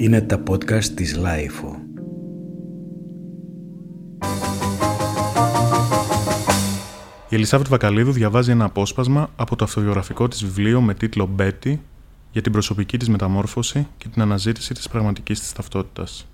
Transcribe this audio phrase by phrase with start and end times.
[0.00, 1.76] Είναι τα podcast της LiFO.
[7.28, 11.80] Η Ελισάβετ Βακαλίδου διαβάζει ένα απόσπασμα από το αυτοβιογραφικό της βιβλίο με τίτλο «Μπέττυ»
[12.30, 16.26] για την προσωπική της μεταμόρφωση και την αναζήτηση της πραγματικής της ταυτότητας.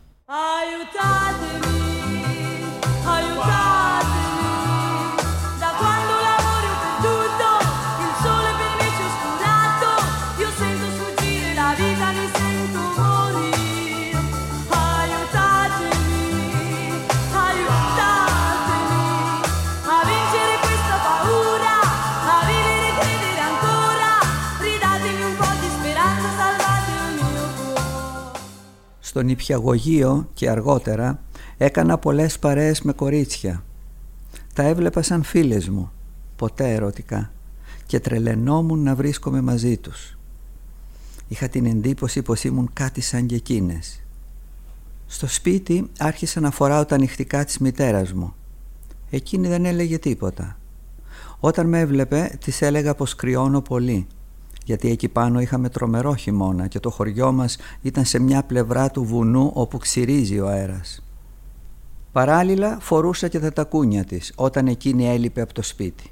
[29.14, 31.22] Στον Υπιαγωγείο και αργότερα
[31.56, 33.64] έκανα πολλές παρέες με κορίτσια.
[34.52, 35.92] Τα έβλεπα σαν φίλες μου,
[36.36, 37.32] ποτέ ερωτικά,
[37.86, 40.18] και τρελαινόμουν να βρίσκομαι μαζί τους.
[41.28, 44.02] Είχα την εντύπωση πως ήμουν κάτι σαν και εκείνες.
[45.06, 48.34] Στο σπίτι άρχισα να φοράω τα νυχτικά της μητέρας μου.
[49.10, 50.58] Εκείνη δεν έλεγε τίποτα.
[51.40, 54.06] Όταν με έβλεπε της έλεγα πως κρυώνω πολύ
[54.64, 59.04] γιατί εκεί πάνω είχαμε τρομερό χειμώνα και το χωριό μας ήταν σε μια πλευρά του
[59.04, 61.02] βουνού όπου ξυρίζει ο αέρας.
[62.12, 66.10] Παράλληλα φορούσα και τα τακούνια της όταν εκείνη έλειπε από το σπίτι.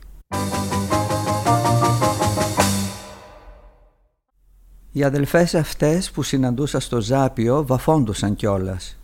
[4.93, 8.99] Οι αδελφές αυτές που συναντούσα στο Ζάπιο βαφόντουσαν κιόλας.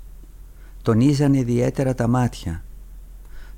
[0.82, 2.62] Τονίζανε ιδιαίτερα τα μάτια.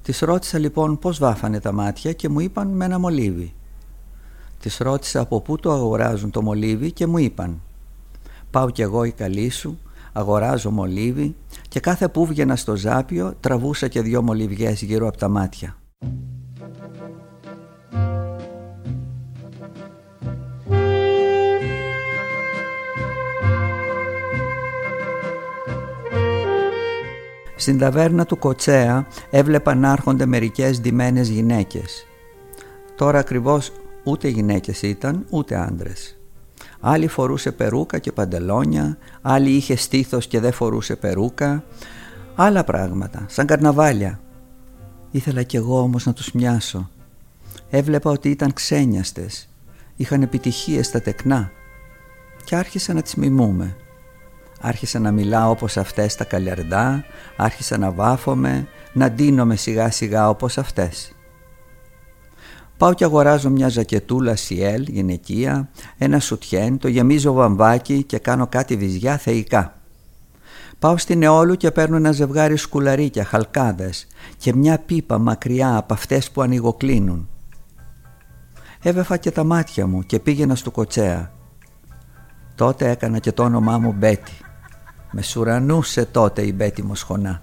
[0.02, 3.54] Τις ρώτησα λοιπόν πώς βάφανε τα μάτια και μου είπαν με ένα μολύβι.
[4.60, 7.60] Της ρώτησα από πού το αγοράζουν το μολύβι και μου είπαν
[8.50, 9.78] «Πάω κι εγώ η καλή σου,
[10.12, 11.36] αγοράζω μολύβι
[11.68, 15.76] και κάθε που βγαινα στο ζάπιο τραβούσα και δυο μολυβιές γύρω από τα μάτια».
[27.56, 32.06] Στην ταβέρνα του Κοτσέα έβλεπα να έρχονται μερικές ντυμένες γυναίκες.
[32.96, 33.72] Τώρα ακριβώς
[34.04, 36.18] Ούτε γυναίκες ήταν, ούτε άντρες.
[36.80, 41.64] Άλλη φορούσε περούκα και παντελόνια, άλλη είχε στήθος και δεν φορούσε περούκα.
[42.34, 44.20] Άλλα πράγματα, σαν καρναβάλια.
[45.10, 46.90] Ήθελα κι εγώ όμως να τους μοιάσω.
[47.70, 49.48] Έβλεπα ότι ήταν ξένιαστες,
[49.96, 51.50] είχαν επιτυχίες στα τεκνά
[52.44, 53.76] και άρχισα να τις μιμούμε.
[54.60, 57.04] Άρχισα να μιλάω όπως αυτές τα καλιαρδά,
[57.36, 61.12] άρχισα να βάφομαι, να ντύνομαι σιγά σιγά όπως αυτές.
[62.80, 65.68] Πάω και αγοράζω μια ζακετούλα σιέλ γυναικεία,
[65.98, 69.74] ένα σουτιέν, το γεμίζω βαμβάκι και κάνω κάτι βυζιά θεϊκά.
[70.78, 76.30] Πάω στην Εόλου και παίρνω ένα ζευγάρι σκουλαρίκια, χαλκάδες και μια πίπα μακριά από αυτές
[76.30, 77.28] που ανοιγοκλίνουν.
[78.82, 81.32] Έβεφα και τα μάτια μου και πήγαινα στο κοτσέα.
[82.54, 84.32] Τότε έκανα και το όνομά μου Μπέτι.
[85.10, 87.42] Με σουρανούσε τότε η Μπέτι Μοσχονά.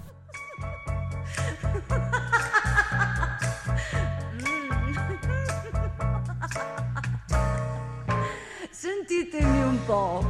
[9.98, 10.24] Po'.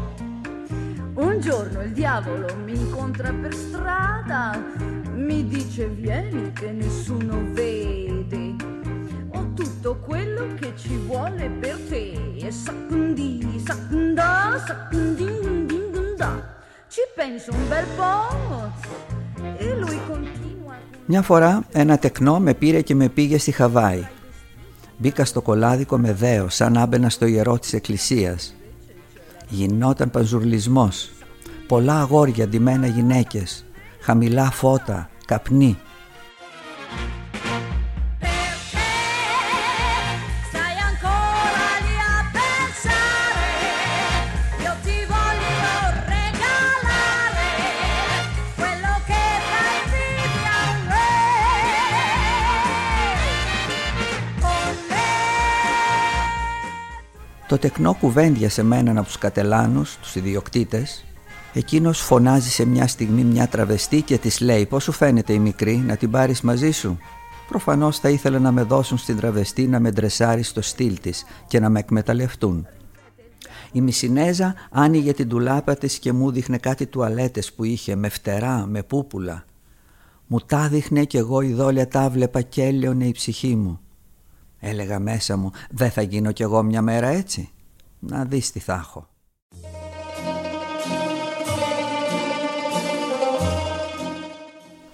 [1.27, 4.41] Un giorno il diavolo mi incontra per strada,
[5.27, 8.43] mi dice vieni che nessuno vede.
[9.35, 12.05] Ho tutto quello che ci vuole per te.
[12.45, 14.29] E saccundi, saccunda,
[14.67, 16.29] saccundindindunda.
[16.93, 18.25] Ci penso un bel po'
[19.63, 20.75] e lui continua.
[21.05, 24.07] Μια φορά ένα τεκνό με πήρε και με πήγε στη Χαβάη.
[24.97, 28.55] Μπήκα στο κολάδικο με δέο σαν άμπαινα στο ιερό της εκκλησίας
[29.49, 31.09] Γινόταν παζουρλισμός.
[31.67, 33.65] Πολλά αγόρια ντυμένα γυναίκες.
[34.01, 35.77] Χαμηλά φώτα, καπνί.
[57.47, 61.05] Το τεκνό κουβέντιασε με έναν από τους κατελάνους, τους ιδιοκτήτες.
[61.53, 65.77] Εκείνος φωνάζει σε μια στιγμή μια τραβεστή και της λέει «Πώς σου φαίνεται η μικρή,
[65.77, 66.97] να την πάρεις μαζί σου»
[67.47, 71.59] Προφανώς θα ήθελε να με δώσουν στην τραβεστή να με ντρεσάρει στο στυλ της και
[71.59, 72.67] να με εκμεταλλευτούν.
[73.71, 78.65] Η Μισινέζα άνοιγε την τουλάπα της και μου δείχνε κάτι τουαλέτες που είχε με φτερά,
[78.65, 79.45] με πούπουλα.
[80.27, 83.79] Μου τα δείχνε κι εγώ η δόλια τα βλέπα και έλειωνε η ψυχή μου.
[84.69, 87.49] Έλεγα μέσα μου δεν θα γίνω κι εγώ μια μέρα έτσι.
[87.99, 89.07] Να δεις τι θα έχω.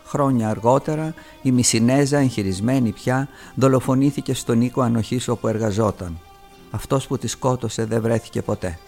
[0.03, 6.19] Χρόνια αργότερα η Μισινέζα εγχειρισμένη πια δολοφονήθηκε στον οίκο ανοχής όπου εργαζόταν.
[6.71, 8.79] Αυτός που τη σκότωσε δεν βρέθηκε ποτέ.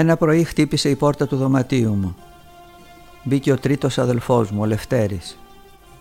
[0.00, 2.16] Ένα πρωί χτύπησε η πόρτα του δωματίου μου.
[3.22, 5.38] Μπήκε ο τρίτος αδελφός μου, ο Λευτέρης.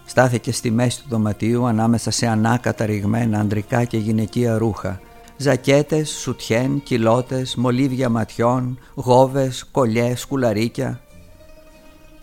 [0.06, 5.00] Στάθηκε στη μέση του δωματίου ανάμεσα σε ανάκατα ρηγμένα ανδρικά και γυναικεία ρούχα.
[5.38, 11.02] Ζακέτες, σουτιέν, κιλότες, μολύβια ματιών, γόβες, κολλιές, κουλαρίκια.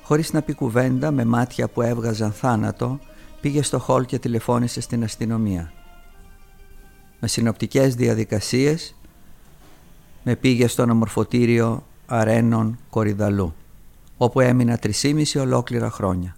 [0.03, 2.99] Χωρίς να πει κουβέντα, με μάτια που έβγαζαν θάνατο,
[3.41, 5.73] πήγε στο χόλ και τηλεφώνησε στην αστυνομία.
[7.21, 8.95] Με συνοπτικές διαδικασίες
[10.25, 13.55] με πήγε στο αναμορφωτήριο Αρένων Κορυδαλού,
[14.17, 16.37] όπου έμεινα τρισήμιση ολόκληρα χρόνια.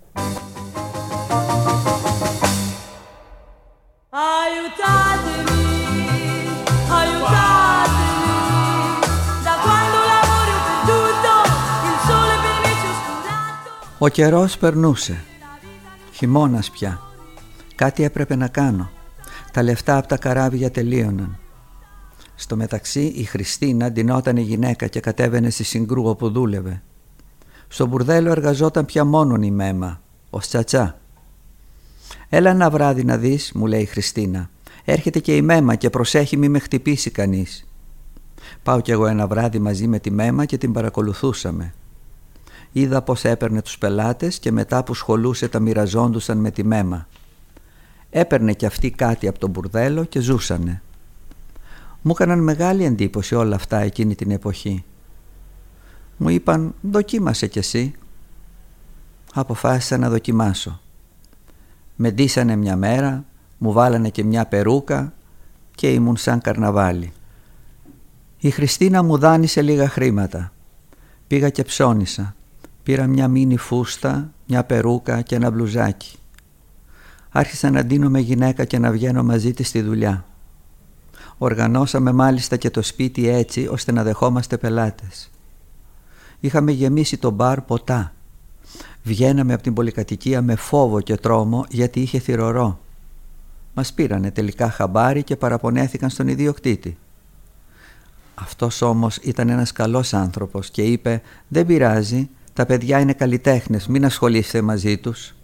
[13.99, 15.25] Ο καιρός περνούσε.
[16.13, 17.01] Χειμώνας πια.
[17.75, 18.91] Κάτι έπρεπε να κάνω.
[19.53, 21.39] Τα λεφτά από τα καράβια τελείωναν.
[22.39, 26.83] Στο μεταξύ η Χριστίνα ντυνόταν η γυναίκα και κατέβαινε στη συγκρού όπου δούλευε.
[27.69, 30.01] Στο μπουρδέλο εργαζόταν πια μόνον η Μέμα,
[30.31, 30.99] ο Τσατσά.
[32.29, 34.51] «Έλα ένα βράδυ να δεις», μου λέει η Χριστίνα.
[34.85, 37.67] «Έρχεται και η Μέμα και προσέχει μη με χτυπήσει κανείς».
[38.63, 41.75] Πάω κι εγώ ένα βράδυ μαζί με τη Μέμα και την παρακολουθούσαμε.
[42.73, 47.09] Είδα πως έπαιρνε τους πελάτες και μετά που σχολούσε τα μοιραζόντουσαν με τη Μέμα.
[48.11, 50.83] Έπαιρνε κι αυτή κάτι από τον μπουρδέλο και ζούσανε.
[52.07, 54.85] Μου έκαναν μεγάλη εντύπωση όλα αυτά εκείνη την εποχή.
[56.17, 57.95] Μου είπαν «Δοκίμασε κι εσύ».
[59.35, 60.81] Αποφάσισα να δοκιμάσω.
[61.97, 63.25] Με ντύσανε μια μέρα,
[63.59, 65.13] μου βάλανε και μια περούκα
[65.75, 67.13] και ήμουν σαν καρναβάλι.
[68.39, 70.53] Η Χριστίνα μου δάνεισε λίγα χρήματα.
[71.27, 72.35] Πήγα και ψώνισα.
[72.83, 76.17] Πήρα μια μίνι φούστα, μια περούκα και ένα μπλουζάκι.
[77.31, 80.25] Άρχισα να ντύνω γυναίκα και να βγαίνω μαζί της στη δουλειά.
[81.39, 85.31] Οργανώσαμε μάλιστα και το σπίτι έτσι ώστε να δεχόμαστε πελάτες.
[86.41, 88.13] Είχαμε γεμίσει το μπαρ ποτά.
[89.03, 92.81] Βγαίναμε από την πολυκατοικία με φόβο και τρόμο γιατί είχε θυρωρό.
[93.75, 96.99] Μας πήρανε τελικά χαμπάρι και παραπονέθηκαν στον ιδιοκτήτη.
[98.35, 104.05] Αυτός όμως ήταν ένας καλός άνθρωπος και είπε «Δεν πειράζει, τα παιδιά είναι καλλιτέχνες, μην
[104.05, 105.36] ασχολείστε μαζί τους».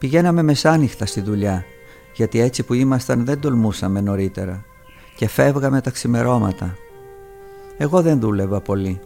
[0.00, 1.64] Πηγαίναμε μεσάνυχτα στη δουλειά,
[2.14, 4.64] γιατί έτσι που ήμασταν δεν τολμούσαμε νωρίτερα
[5.16, 6.74] και φεύγαμε τα ξημερώματα.
[7.76, 9.00] Εγώ δεν δούλευα πολύ.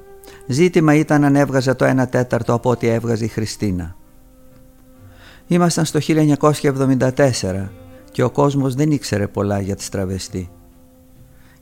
[0.47, 3.97] Ζήτημα ήταν αν έβγαζα το 1 τέταρτο από ό,τι έβγαζε η Χριστίνα.
[5.47, 7.69] Ήμασταν στο 1974
[8.11, 10.51] και ο κόσμος δεν ήξερε πολλά για τη στραβεστή.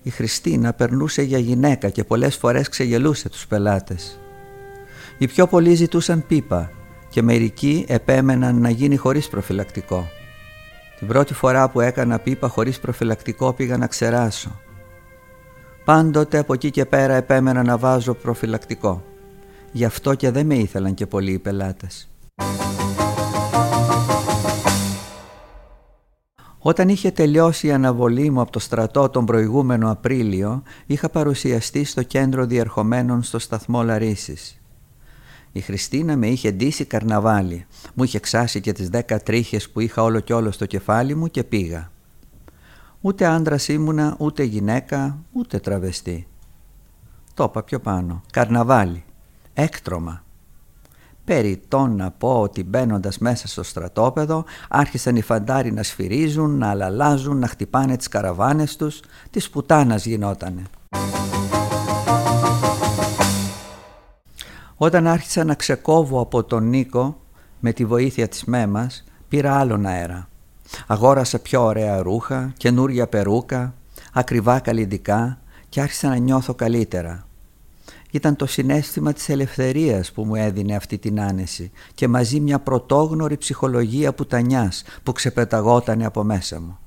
[0.03, 4.21] Η Χριστίνα περνούσε για γυναίκα και πολλές φορές ξεγελούσε τους πελάτες.
[5.19, 6.71] Οι πιο πολλοί ζητούσαν πίπα
[7.13, 10.09] και μερικοί επέμεναν να γίνει χωρίς προφυλακτικό.
[10.99, 14.61] Την πρώτη φορά που έκανα πίπα χωρίς προφυλακτικό πήγα να ξεράσω.
[15.85, 19.05] Πάντοτε από εκεί και πέρα επέμενα να βάζω προφυλακτικό.
[19.73, 22.11] Γι' αυτό και δεν με ήθελαν και πολλοί οι πελάτες.
[26.59, 32.03] Όταν είχε τελειώσει η αναβολή μου από το στρατό τον προηγούμενο Απρίλιο, είχα παρουσιαστεί στο
[32.03, 34.62] κέντρο διερχομένων στο σταθμό Λαρίσης.
[35.53, 37.67] Η Χριστίνα με είχε ντύσει καρναβάλι.
[37.95, 41.27] Μου είχε ξάσει και τις δέκα τρίχες που είχα όλο κι όλο στο κεφάλι μου
[41.27, 41.91] και πήγα.
[43.01, 46.27] Ούτε άντρας ήμουνα, ούτε γυναίκα, ούτε τραβεστή.
[47.35, 48.23] Το είπα πιο πάνω.
[48.33, 49.05] Καρναβάλι.
[49.55, 50.25] Έκτρωμα.
[51.25, 57.39] Περιτώ να πω ότι μπαίνοντας μέσα στο στρατόπεδο άρχισαν οι φαντάροι να σφυρίζουν, να αλαλάζουν,
[57.39, 59.01] να χτυπάνε τις καραβάνες τους.
[59.31, 60.63] Της πουτάνας γινότανε.
[64.83, 67.21] Όταν άρχισα να ξεκόβω από τον Νίκο
[67.61, 70.29] με τη βοήθεια της Μέμας πήρα άλλον αέρα.
[70.87, 73.75] Αγόρασα πιο ωραία ρούχα, καινούρια περούκα,
[74.13, 77.27] ακριβά καλλιντικά και άρχισα να νιώθω καλύτερα.
[78.11, 83.37] Ήταν το συνέστημα της ελευθερίας που μου έδινε αυτή την άνεση και μαζί μια πρωτόγνωρη
[83.37, 86.79] ψυχολογία πουτανιάς που ξεπεταγότανε από μέσα μου.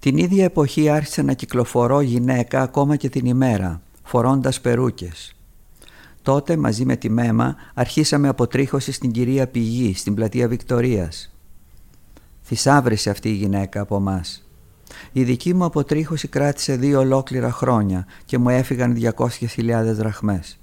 [0.00, 5.32] Την ίδια εποχή άρχισα να κυκλοφορώ γυναίκα ακόμα και την ημέρα, φορώντας περούκες.
[6.28, 11.34] Τότε μαζί με τη Μέμα αρχίσαμε αποτρίχωση στην κυρία Πηγή, στην πλατεία Βικτορίας.
[12.42, 14.20] Θησάβρισε αυτή η γυναίκα από εμά.
[15.12, 20.58] Η δική μου αποτρίχωση κράτησε δύο ολόκληρα χρόνια και μου έφυγαν 200.000 δραχμές.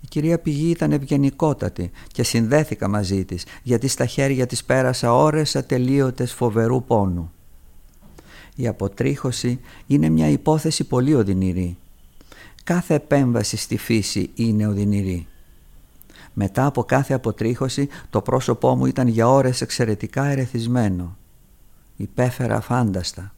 [0.00, 5.56] Η κυρία Πηγή ήταν ευγενικότατη και συνδέθηκα μαζί της γιατί στα χέρια της πέρασα ώρες
[5.56, 7.32] ατελείωτες φοβερού πόνου.
[8.56, 11.76] Η αποτρίχωση είναι μια υπόθεση πολύ οδυνηρή
[12.64, 15.26] Κάθε επέμβαση στη φύση είναι οδυνηρή.
[16.32, 21.16] Μετά από κάθε αποτρίχωση το πρόσωπό μου ήταν για ώρες εξαιρετικά ερεθισμένο.
[21.96, 23.34] Υπέφερα φάνταστα.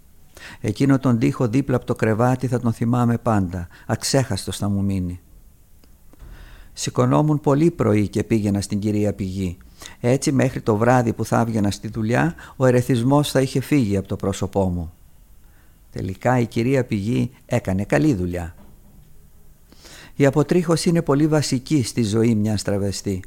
[0.60, 3.68] Εκείνο τον τοίχο δίπλα από το κρεβάτι θα τον θυμάμαι πάντα.
[3.86, 5.20] Αξέχαστος θα μου μείνει.
[6.72, 9.56] Σηκωνόμουν πολύ πρωί και πήγαινα στην κυρία Πηγή.
[10.00, 14.08] Έτσι μέχρι το βράδυ που θα έβγαινα στη δουλειά ο ερεθισμός θα είχε φύγει από
[14.08, 14.92] το πρόσωπό μου.
[15.92, 18.54] Τελικά η κυρία Πηγή έκανε καλή δουλειά.
[20.16, 23.22] Η αποτρίχωση είναι πολύ βασική στη ζωή μιας τραβεστή.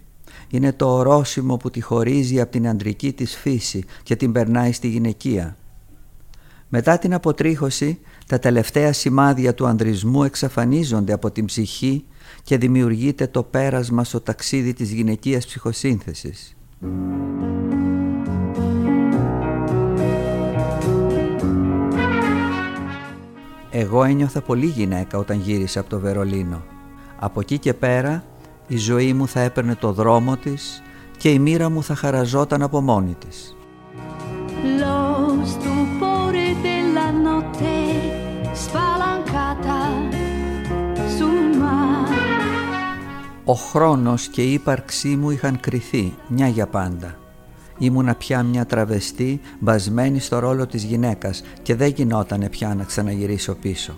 [0.50, 4.88] Είναι το ορόσημο που τη χωρίζει από την αντρική της φύση και την περνάει στη
[4.88, 5.58] γυναικεία.
[6.70, 12.06] Μετά την αποτρίχωση, τα τελευταία σημάδια του ανδρισμού εξαφανίζονται από την ψυχή
[12.44, 16.56] και δημιουργείται το πέρασμα στο ταξίδι της γυναικείας ψυχοσύνθεσης.
[23.72, 26.64] Εγώ ένιωθα πολύ γυναίκα όταν γύρισα από το Βερολίνο.
[27.20, 28.24] Από εκεί και πέρα
[28.68, 30.82] η ζωή μου θα έπαιρνε το δρόμο της
[31.18, 33.56] και η μοίρα μου θα χαραζόταν από μόνη της.
[43.46, 47.16] Ο χρόνος και η ύπαρξή μου είχαν κρυθεί μια για πάντα.
[47.78, 53.56] Ήμουνα πια μια τραβεστή μπασμένη στο ρόλο της γυναίκας και δεν γινότανε πια να ξαναγυρίσω
[53.56, 53.94] πίσω.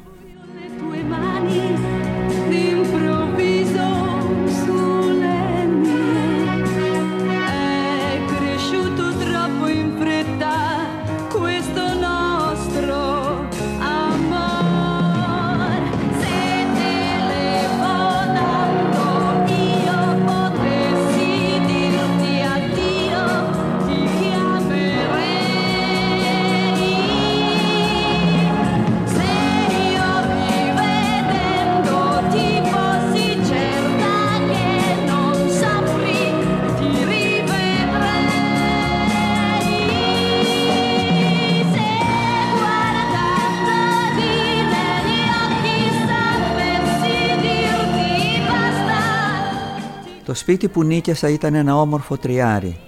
[50.32, 52.80] Το σπίτι που νίκιασα ήταν ένα όμορφο τριάρι.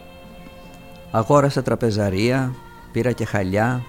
[1.12, 2.56] Αγόρασα τραπεζαρία,
[2.92, 3.84] πήρα και χαλιά,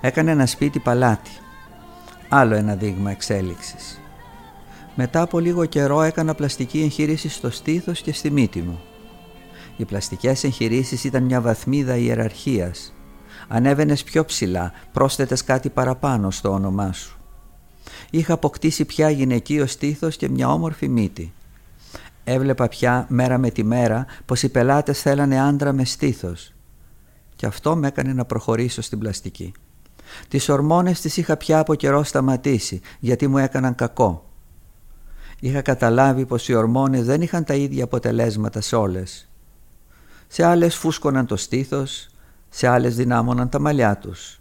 [0.00, 1.30] έκανε ένα σπίτι παλάτι.
[2.28, 4.00] Άλλο ένα δείγμα εξέλιξης.
[4.94, 8.80] Μετά από λίγο καιρό έκανα πλαστική εγχείρηση στο στήθος και στη μύτη μου.
[9.76, 12.94] Οι πλαστικές εγχειρήσεις ήταν μια βαθμίδα ιεραρχίας.
[13.48, 17.18] Ανέβαινες πιο ψηλά, πρόσθετες κάτι παραπάνω στο όνομά σου.
[18.10, 21.32] Είχα αποκτήσει πια γυναικείο στήθος και μια όμορφη μύτη.
[22.24, 26.52] Έβλεπα πια μέρα με τη μέρα πως οι πελάτες θέλανε άντρα με στήθος
[27.36, 29.52] και αυτό με έκανε να προχωρήσω στην πλαστική.
[30.28, 34.28] Τις ορμόνες τις είχα πια από καιρό σταματήσει γιατί μου έκαναν κακό.
[35.40, 39.28] Είχα καταλάβει πως οι ορμόνες δεν είχαν τα ίδια αποτελέσματα σε όλες.
[40.26, 42.08] Σε άλλες φούσκωναν το στήθος,
[42.48, 44.38] σε άλλες δυνάμωναν τα μαλλιά τους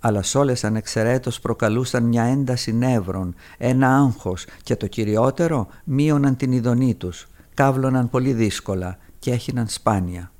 [0.00, 6.52] αλλά σ' όλες ανεξαιρέτως προκαλούσαν μια ένταση νεύρων, ένα άγχος και το κυριότερο μείωναν την
[6.52, 10.32] ειδονή τους, κάβλωναν πολύ δύσκολα και έχιναν σπάνια.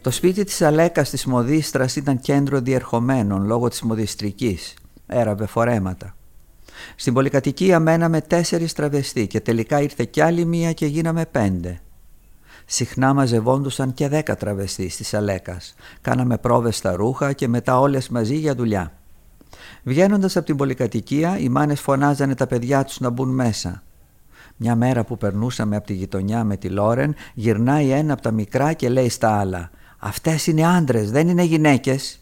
[0.00, 4.74] Το σπίτι της Αλέκας της Μοδίστρας ήταν κέντρο διερχομένων λόγω της μοδιστρικής.
[5.06, 6.17] Έραβε φορέματα.
[6.96, 11.80] Στην πολυκατοικία μέναμε τέσσερις τραβεστοί και τελικά ήρθε κι άλλη μία και γίναμε πέντε.
[12.66, 15.74] Συχνά μαζευόντουσαν και δέκα τραβεστοί στις Αλέκας.
[16.00, 18.92] Κάναμε πρόβες στα ρούχα και μετά όλες μαζί για δουλειά.
[19.82, 23.82] Βγαίνοντας από την πολυκατοικία, οι μάνες φωνάζανε τα παιδιά τους να μπουν μέσα.
[24.56, 28.72] Μια μέρα που περνούσαμε από τη γειτονιά με τη Λόρεν, γυρνάει ένα από τα μικρά
[28.72, 32.20] και λέει στα άλλα «Αυτές είναι άντρες, δεν είναι γυναίκες».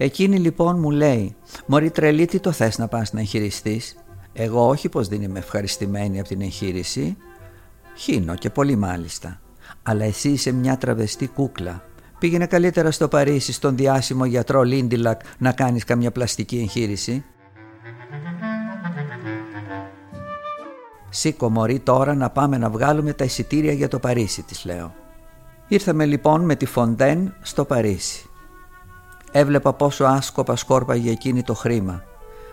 [0.00, 1.36] Εκείνη λοιπόν μου λέει
[1.66, 3.96] «Μωρή τρελή τι το θες να πας να εγχειριστείς»
[4.32, 7.16] Εγώ όχι πως δεν είμαι ευχαριστημένη από την εγχείρηση.
[7.96, 9.40] Χύνω και πολύ μάλιστα.
[9.82, 11.82] Αλλά εσύ είσαι μια τραβεστή κούκλα.
[12.18, 17.24] Πήγαινε καλύτερα στο Παρίσι στον διάσημο γιατρό Λίντιλακ να κάνεις καμιά πλαστική εγχείρηση
[21.08, 24.94] Σήκω μωρή τώρα να πάμε να βγάλουμε τα εισιτήρια για το Παρίσι της λέω.
[25.68, 28.27] Ήρθαμε λοιπόν με τη Φοντέν στο Παρίσι
[29.32, 32.02] Έβλεπα πόσο άσκοπα σκόρπαγε εκείνη το χρήμα.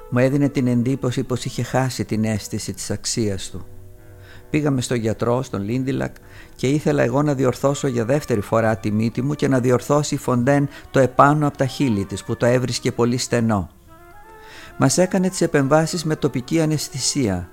[0.10, 3.66] Μου έδινε την εντύπωση πως είχε χάσει την αίσθηση της αξίας του.
[4.50, 6.16] Πήγαμε στο γιατρό, στον Λίντιλακ
[6.56, 10.18] και ήθελα εγώ να διορθώσω για δεύτερη φορά τη μύτη μου και να διορθώσει η
[10.18, 13.70] Φοντέν το επάνω από τα χείλη της που το έβρισκε πολύ στενό.
[14.78, 17.50] Μας έκανε τις επεμβάσεις με τοπική αναισθησία.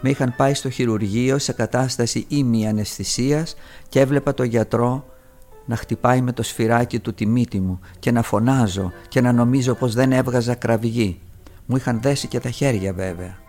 [0.00, 3.56] Με είχαν πάει στο χειρουργείο σε κατάσταση ήμι αναισθησίας
[3.88, 5.04] και έβλεπα το γιατρό
[5.64, 9.74] να χτυπάει με το σφυράκι του τη μύτη μου και να φωνάζω και να νομίζω
[9.74, 11.20] πως δεν έβγαζα κραυγή.
[11.66, 13.42] Μου είχαν δέσει και τα χέρια βέβαια.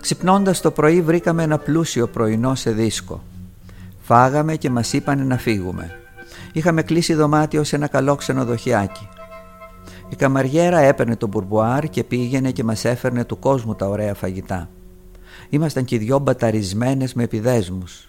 [0.00, 3.22] Ξυπνώντας το πρωί βρήκαμε ένα πλούσιο πρωινό σε δίσκο.
[4.02, 5.98] Φάγαμε και μας είπαν να φύγουμε.
[6.52, 9.08] Είχαμε κλείσει δωμάτιο σε ένα καλό ξενοδοχιάκι.
[10.08, 14.68] Η καμαριέρα έπαιρνε το μπουρμπουάρ και πήγαινε και μας έφερνε του κόσμου τα ωραία φαγητά.
[15.48, 18.08] Ήμασταν και οι δυο μπαταρισμένες με επιδέσμους.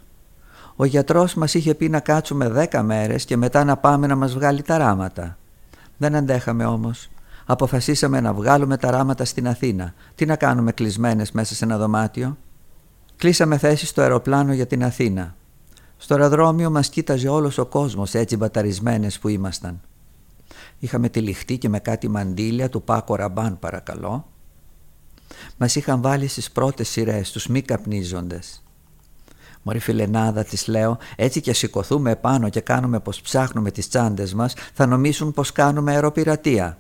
[0.75, 4.33] Ο γιατρός μας είχε πει να κάτσουμε δέκα μέρες και μετά να πάμε να μας
[4.33, 5.37] βγάλει τα ράματα.
[5.97, 7.09] Δεν αντέχαμε όμως.
[7.45, 9.93] Αποφασίσαμε να βγάλουμε τα ράματα στην Αθήνα.
[10.15, 12.37] Τι να κάνουμε κλεισμένες μέσα σε ένα δωμάτιο;
[13.15, 15.35] Κλείσαμε θέση στο αεροπλάνο για την Αθήνα.
[15.97, 19.81] Στο αεροδρόμιο μας κοίταζε όλος ο κόσμος έτσι μπαταρισμένες που ήμασταν.
[20.79, 24.25] Είχαμε τυλιχτεί και με κάτι μαντήλια του Paco Rabanne παρακαλώ.
[25.57, 28.63] Μας είχαν βάλει στις πρώτες σειρές τους μη καπνίζοντες.
[29.61, 34.53] Μωρή φιλενάδα της λέω, έτσι και σηκωθούμε επάνω και κάνουμε πως ψάχνουμε τις τσάντες μας,
[34.73, 36.77] θα νομίσουν πως κάνουμε αεροπειρατεία.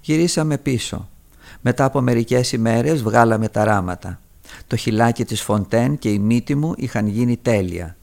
[0.00, 1.08] Γυρίσαμε πίσω.
[1.60, 4.20] Μετά από μερικές ημέρες βγάλαμε τα ράματα.
[4.66, 7.96] Το χυλάκι της Φοντέν και η μύτη μου είχαν γίνει τέλεια.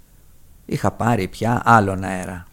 [0.65, 2.47] Είχα πάρει πια άλλον αέρα.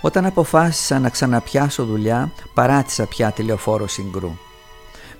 [0.00, 4.30] Όταν αποφάσισα να ξαναπιάσω δουλειά, παράτησα πια τηλεοφόρο συγκρού.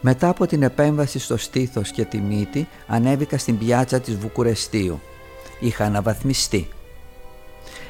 [0.01, 5.01] Μετά από την επέμβαση στο στήθος και τη μύτη, ανέβηκα στην πιάτσα της Βουκουρεστίου.
[5.61, 6.69] Είχα αναβαθμιστεί.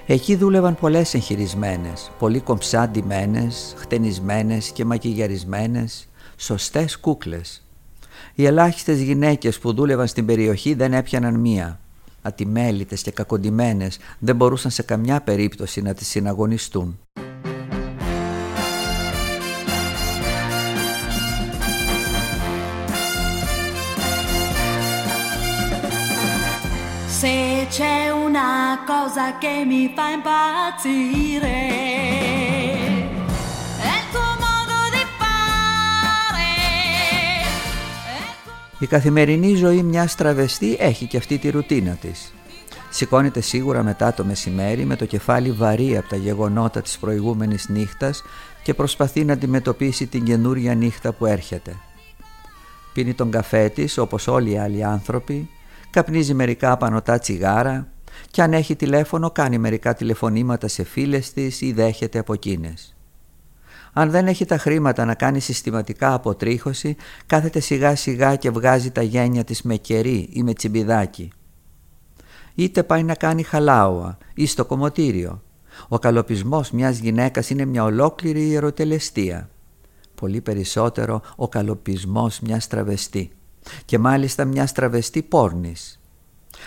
[0.06, 7.62] Εκεί δούλευαν πολλές εγχειρισμένες, πολύ κομψά ντυμένες, χτενισμένες και μακιγιαρισμένες, σωστές κούκλες.
[8.34, 11.80] Οι ελάχιστες γυναίκες που δούλευαν στην περιοχή δεν έπιαναν μία.
[12.22, 16.98] Ατιμέλητες και κακοντημένες δεν μπορούσαν σε καμιά περίπτωση να τις συναγωνιστούν.
[27.22, 31.58] Se c'è una cosa che mi fa impazzire
[38.80, 42.32] Η καθημερινή ζωή μιας τραβεστή έχει και αυτή τη ρουτίνα της.
[42.90, 48.22] Σηκώνεται σίγουρα μετά το μεσημέρι με το κεφάλι βαρύ από τα γεγονότα της προηγούμενης νύχτας
[48.62, 51.76] και προσπαθεί να αντιμετωπίσει την καινούρια νύχτα που έρχεται.
[52.92, 55.48] Πίνει τον καφέ της όπως όλοι οι άλλοι άνθρωποι
[55.90, 57.88] καπνίζει μερικά πανωτά τσιγάρα
[58.30, 62.94] και αν έχει τηλέφωνο κάνει μερικά τηλεφωνήματα σε φίλες της ή δέχεται από εκείνες.
[63.92, 69.02] Αν δεν έχει τα χρήματα να κάνει συστηματικά αποτρίχωση, κάθεται σιγά σιγά και βγάζει τα
[69.02, 71.32] γένια της με κερί ή με τσιμπιδάκι.
[72.54, 75.42] Είτε πάει να κάνει χαλάουα ή στο κομμωτήριο.
[75.88, 79.50] Ο καλοπισμός μιας γυναίκας είναι μια ολόκληρη ιεροτελεστία.
[80.14, 83.30] Πολύ περισσότερο ο καλοπισμός μιας τραβεστή
[83.84, 85.99] και μάλιστα μιας στραβεστή πόρνης.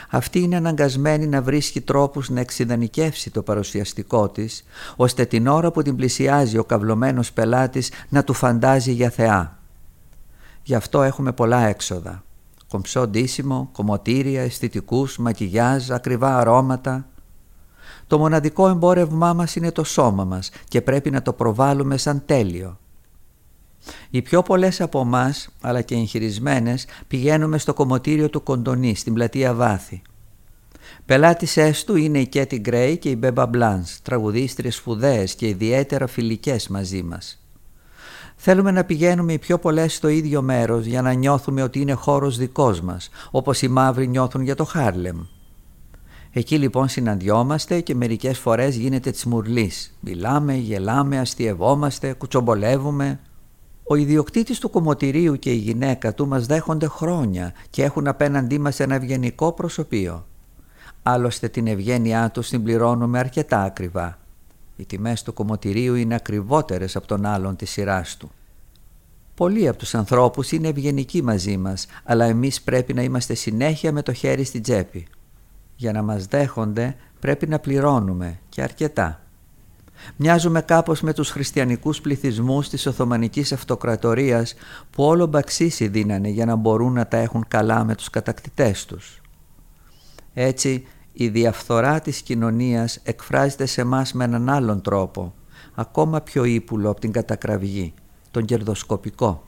[0.09, 4.63] Αυτή είναι αναγκασμένη να βρίσκει τρόπους να εξειδανικεύσει το παρουσιαστικό της,
[4.95, 9.57] ώστε την ώρα που την πλησιάζει ο καυλωμένος πελάτης να του φαντάζει για θεά.
[10.63, 12.23] Γι' αυτό έχουμε πολλά έξοδα.
[12.67, 17.07] Κομψό ντύσιμο, κομμωτήρια, αισθητικούς, μακιγιάζ, ακριβά αρώματα.
[18.07, 22.77] Το μοναδικό εμπόρευμά μας είναι το σώμα μας και πρέπει να το προβάλλουμε σαν τέλειο.
[24.15, 29.53] Οι πιο πολλές από εμάς, αλλά και εγχειρισμένες, πηγαίνουμε στο κομμωτήριο του Κοντονή, στην πλατεία
[29.53, 30.01] Βάθη.
[31.05, 36.67] Πελάτησές του είναι η Κέτι Γκρέι και η Μπέμπα Μπλάνς, τραγουδίστριες σπουδαίες και ιδιαίτερα φιλικές
[36.67, 37.43] μαζί μας.
[38.35, 42.37] Θέλουμε να πηγαίνουμε οι πιο πολλές στο ίδιο μέρος για να νιώθουμε ότι είναι χώρος
[42.37, 45.19] δικός μας, όπως οι μαύροι νιώθουν για το Χάρλεμ.
[46.31, 49.97] Εκεί λοιπόν συναντιόμαστε και μερικές φορές γίνεται τσμουρλής.
[49.99, 53.19] Μιλάμε, γελάμε, αστειευόμαστε, κουτσομπολεύουμε,
[53.83, 58.79] ο ιδιοκτήτης του κομμωτηρίου και η γυναίκα του μας δέχονται χρόνια και έχουν απέναντί μας
[58.79, 60.25] ένα ευγενικό προσωπείο.
[61.03, 64.17] Άλλωστε την ευγένειά τους την πληρώνουμε αρκετά ακριβά.
[64.75, 68.31] Οι τιμές του κομμωτηρίου είναι ακριβότερες από τον άλλον της σειράς του.
[69.35, 74.01] Πολλοί από τους ανθρώπους είναι ευγενικοί μαζί μας, αλλά εμείς πρέπει να είμαστε συνέχεια με
[74.01, 75.07] το χέρι στην τσέπη.
[75.75, 79.22] Για να μας δέχονται πρέπει να πληρώνουμε και αρκετά.
[80.15, 84.53] Μοιάζουμε κάπως με τους χριστιανικούς πληθυσμούς της Οθωμανικής Αυτοκρατορίας
[84.89, 89.21] που όλο μπαξίσι δίνανε για να μπορούν να τα έχουν καλά με τους κατακτητές τους.
[90.33, 95.33] Έτσι η διαφθορά της κοινωνίας εκφράζεται σε μας με έναν άλλον τρόπο,
[95.73, 97.93] ακόμα πιο ύπουλο από την κατακραυγή,
[98.31, 99.43] τον κερδοσκοπικό.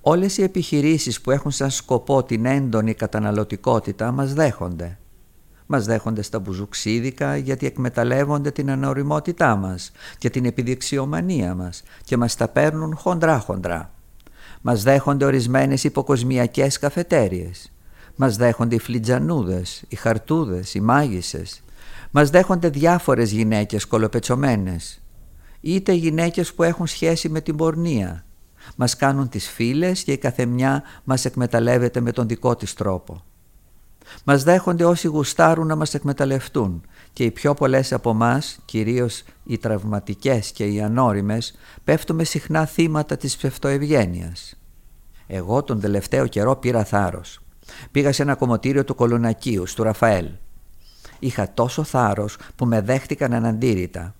[0.00, 4.98] Όλες οι επιχειρήσεις που έχουν σαν σκοπό την έντονη καταναλωτικότητα μας δέχονται.
[5.66, 12.36] Μας δέχονται στα μπουζουξίδικα γιατί εκμεταλλεύονται την ανοριμότητά μας και την επιδειξιομανία μας και μας
[12.36, 13.90] τα παίρνουν χοντρά-χοντρά.
[14.60, 17.72] Μας δέχονται ορισμένες υποκοσμιακές καφετέριες.
[18.16, 21.62] Μας δέχονται οι φλιτζανούδες, οι χαρτούδες, οι μάγισσες.
[22.10, 25.02] Μας δέχονται διάφορες γυναίκες κολοπετσωμένες.
[25.60, 28.24] Είτε γυναίκες που έχουν σχέση με την πορνεία.
[28.76, 33.24] Μας κάνουν τις φίλες και η καθεμιά μας εκμεταλλεύεται με τον δικό της τρόπο.
[34.24, 39.58] Μας δέχονται όσοι γουστάρουν να μας εκμεταλλευτούν και οι πιο πολλές από εμά, κυρίως οι
[39.58, 44.54] τραυματικές και οι ανώριμες, πέφτουμε συχνά θύματα της ψευτοευγένειας.
[45.26, 47.40] Εγώ τον τελευταίο καιρό πήρα θάρρος.
[47.90, 50.28] Πήγα σε ένα κομμωτήριο του Κολονακίου, του Ραφαέλ.
[51.18, 54.14] Είχα τόσο θάρρος που με δέχτηκαν αναντήρητα.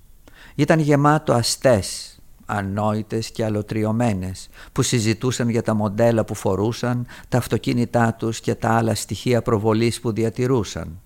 [0.54, 2.13] Ήταν γεμάτο αστές,
[2.46, 8.70] ανόητες και αλωτριωμένες που συζητούσαν για τα μοντέλα που φορούσαν, τα αυτοκίνητά τους και τα
[8.70, 11.00] άλλα στοιχεία προβολής που διατηρούσαν.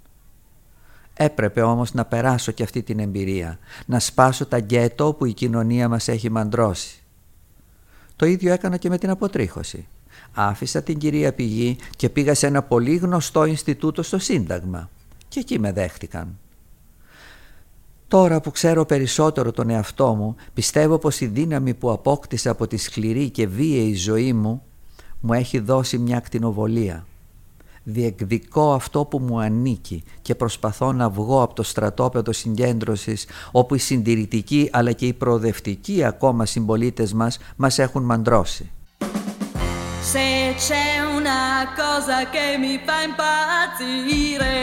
[1.14, 5.88] Έπρεπε όμως να περάσω και αυτή την εμπειρία, να σπάσω τα γκέτο που η κοινωνία
[5.88, 7.02] μας έχει μαντρώσει.
[8.16, 9.86] Το ίδιο έκανα και με την αποτρίχωση.
[10.32, 14.90] Άφησα την κυρία Πηγή και πήγα σε ένα πολύ γνωστό Ινστιτούτο στο Σύνταγμα
[15.28, 16.38] και εκεί με δέχτηκαν.
[18.08, 22.76] Τώρα που ξέρω περισσότερο τον εαυτό μου, πιστεύω πως η δύναμη που απόκτησα από τη
[22.76, 24.62] σκληρή και βίαιη ζωή μου
[25.20, 27.06] μου έχει δώσει μια ακτινοβολία.
[27.82, 33.78] Διεκδικώ αυτό που μου ανήκει και προσπαθώ να βγω από το στρατόπεδο συγκέντρωσης όπου οι
[33.78, 38.70] συντηρητικοί αλλά και οι προοδευτικοί ακόμα συμπολίτες μας μας έχουν μαντρώσει.
[40.12, 40.28] Se
[40.66, 41.42] c'è una
[41.82, 44.54] cosa che mi fa impazzire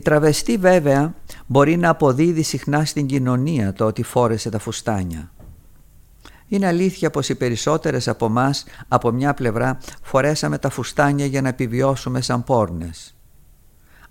[0.00, 1.14] Η τραβεστή βέβαια
[1.46, 5.30] μπορεί να αποδίδει συχνά στην κοινωνία το ότι φόρεσε τα φουστάνια.
[6.48, 11.48] Είναι αλήθεια πως οι περισσότερες από εμάς από μια πλευρά φορέσαμε τα φουστάνια για να
[11.48, 13.16] επιβιώσουμε σαν πόρνες.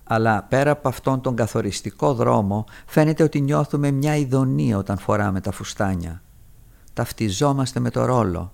[0.04, 5.52] Αλλά πέρα από αυτόν τον καθοριστικό δρόμο φαίνεται ότι νιώθουμε μια ειδονία όταν φοράμε τα
[5.52, 6.21] φουστάνια.
[6.93, 8.54] Ταυτιζόμαστε με το ρόλο.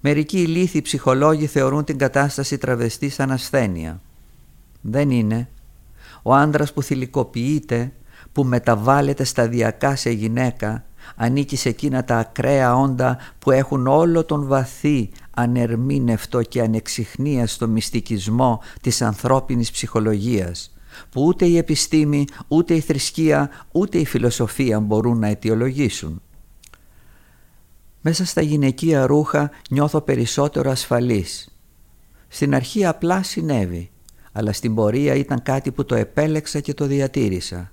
[0.00, 4.00] Μερικοί ηλίθιοι ψυχολόγοι θεωρούν την κατάσταση τραβεστή σαν ασθένεια.
[4.80, 5.48] Δεν είναι,
[6.22, 7.92] ο άντρας που θηλυκοποιείται,
[8.32, 10.84] που μεταβάλλεται σταδιακά σε γυναίκα,
[11.16, 17.68] ανήκει σε εκείνα τα ακραία όντα που έχουν όλο τον βαθύ, ανερμήνευτο και ανεξιχνία στο
[17.68, 20.74] μυστικισμό της ανθρώπινης ψυχολογίας,
[21.10, 26.22] που ούτε η επιστήμη, ούτε η θρησκεία, ούτε η φιλοσοφία μπορούν να αιτιολογήσουν.
[28.00, 31.56] Μέσα στα γυναικεία ρούχα νιώθω περισσότερο ασφαλής.
[32.28, 33.91] Στην αρχή απλά συνέβη
[34.32, 37.72] αλλά στην πορεία ήταν κάτι που το επέλεξα και το διατήρησα.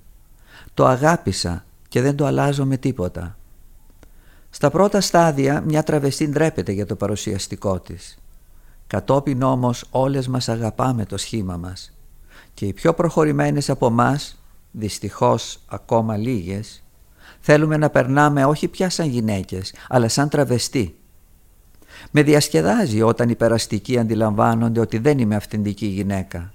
[0.73, 3.37] Το αγάπησα και δεν το αλλάζω με τίποτα.
[4.49, 8.17] Στα πρώτα στάδια μια τραβεστή ντρέπεται για το παρουσιαστικό της.
[8.87, 11.93] Κατόπιν όμως όλες μας αγαπάμε το σχήμα μας
[12.53, 14.41] και οι πιο προχωρημένες από μας,
[14.71, 16.83] δυστυχώς ακόμα λίγες,
[17.39, 20.98] θέλουμε να περνάμε όχι πια σαν γυναίκες αλλά σαν τραβεστή
[22.11, 26.53] με διασκεδάζει όταν οι περαστικοί αντιλαμβάνονται ότι δεν είμαι αυθεντική γυναίκα.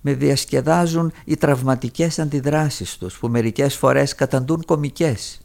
[0.00, 5.40] Με διασκεδάζουν οι τραυματικές αντιδράσεις τους που μερικές φορές καταντούν κομικές.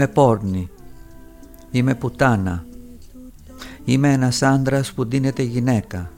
[0.00, 0.70] Είμαι πόρνη.
[1.70, 2.66] Είμαι πουτάνα.
[3.84, 6.10] Είμαι ένας άντρας που ντύνεται γυναίκα.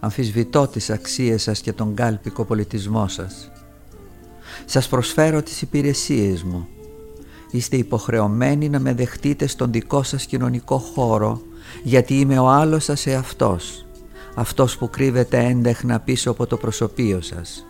[0.00, 3.50] Αμφισβητώ τις αξίες σας και τον κάλπικο πολιτισμό σας.
[4.64, 6.68] Σας προσφέρω τις υπηρεσίες μου.
[7.50, 11.40] Είστε υποχρεωμένοι να με δεχτείτε στον δικό σας κοινωνικό χώρο
[11.82, 13.86] γιατί είμαι ο άλλος σας εαυτός.
[14.34, 17.66] Αυτός που κρύβεται έντεχνα πίσω από το προσωπείο σας.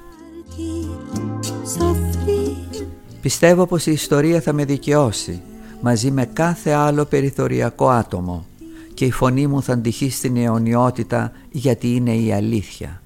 [3.26, 5.42] Πιστεύω πως η ιστορία θα με δικαιώσει
[5.80, 8.46] μαζί με κάθε άλλο περιθωριακό άτομο
[8.94, 13.02] και η φωνή μου θα αντυχεί στην αιωνιότητα γιατί είναι η αλήθεια.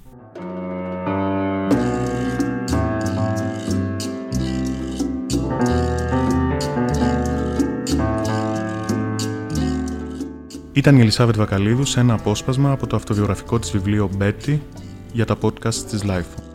[10.72, 14.58] Ήταν η Ελισάβετ Βακαλίδου σε ένα απόσπασμα από το αυτοβιογραφικό της βιβλίο Betty
[15.12, 16.49] για τα podcast της Life.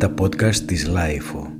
[0.00, 1.59] Τα podcast της Lifeo.